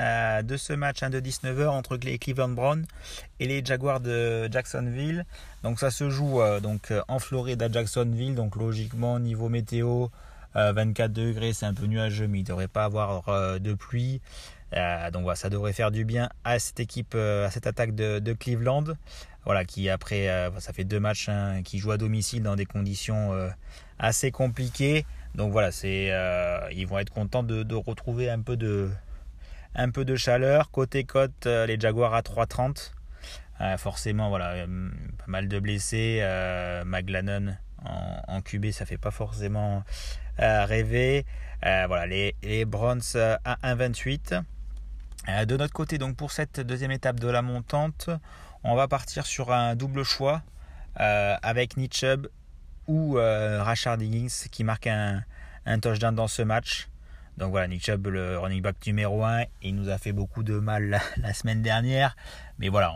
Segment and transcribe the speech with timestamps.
[0.00, 2.84] euh, de ce match de 19h entre les Cleveland Browns
[3.38, 5.24] et les Jaguars de Jacksonville.
[5.62, 8.34] Donc ça se joue euh, donc euh, en Floride à Jacksonville.
[8.34, 10.08] Donc logiquement niveau météo
[10.56, 14.20] 24 degrés, c'est un peu nuageux, mais il ne devrait pas avoir de pluie.
[14.72, 18.84] donc voilà, ça devrait faire du bien à cette équipe, à cette attaque de, Cleveland.
[19.44, 20.28] Voilà, qui après,
[20.60, 23.32] ça fait deux matchs hein, qui jouent à domicile dans des conditions
[23.98, 25.04] assez compliquées.
[25.34, 25.70] Donc voilà,
[26.70, 28.92] ils vont être contents de retrouver un peu de,
[29.74, 30.70] un peu de chaleur.
[30.70, 32.92] Côté côte, euh, les Jaguars à 3,30.
[33.60, 36.22] Euh, forcément, voilà, euh, pas mal de blessés.
[36.84, 39.84] Maglanon en, en, QB, ça fait pas forcément
[40.38, 41.24] rêver.
[41.62, 43.02] voilà, les, les Browns
[43.44, 44.42] à 1,28.
[45.46, 48.10] de notre côté, donc pour cette deuxième étape de la montante,
[48.64, 50.42] on va partir sur un double choix
[50.96, 52.04] avec Nick
[52.88, 56.88] ou Rashard Higgins qui marque un touchdown dans ce match.
[57.36, 60.58] Donc voilà, Nick Chubb, le running back numéro 1, il nous a fait beaucoup de
[60.58, 62.14] mal la, semaine dernière.
[62.58, 62.94] Mais voilà,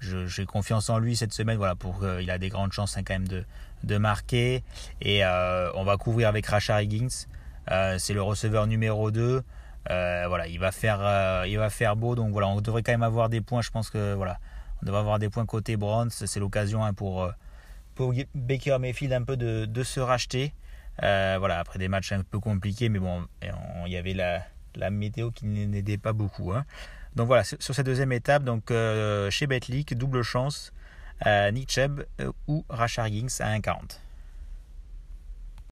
[0.00, 1.58] j'ai confiance en lui cette semaine.
[1.58, 3.44] Voilà, pour euh, il a des grandes chances hein, quand même de,
[3.84, 4.64] de marquer.
[5.02, 7.26] Et euh, on va couvrir avec Rashard Higgins.
[7.70, 9.42] Euh, c'est le receveur numéro 2.
[9.88, 12.14] voilà, il va faire, il va faire beau.
[12.14, 13.60] Donc voilà, on devrait quand même avoir des points.
[13.60, 14.38] Je pense que voilà,
[14.82, 16.10] on devrait avoir des points côté Browns.
[16.10, 17.30] C'est l'occasion hein, pour,
[17.94, 20.54] pour Baker Mayfield un peu de, de se racheter.
[21.02, 23.26] Euh, voilà, après des matchs un peu compliqués, mais bon,
[23.86, 24.42] il y avait la,
[24.74, 26.52] la météo qui n'aidait pas beaucoup.
[26.52, 26.64] Hein.
[27.14, 30.72] Donc voilà, sur cette deuxième étape, donc euh, chez Betlic, double chance,
[31.26, 32.04] euh, Nick Chubb
[32.46, 33.98] ou Rashard Gings à 1,40.